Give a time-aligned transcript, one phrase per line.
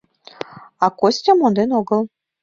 [0.83, 2.01] А Костя монден огыл.